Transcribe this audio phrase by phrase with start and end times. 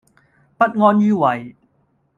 [0.57, 1.55] 不安於位